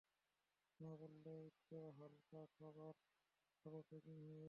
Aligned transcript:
না, 0.79 0.91
বললামই 0.95 1.49
তো 1.67 1.77
হালকা 1.97 2.41
খাবার 2.55 2.93
খাব 3.59 3.73
প্যাকিং 3.89 4.15
হয়ে 4.17 4.27
গেছে? 4.27 4.39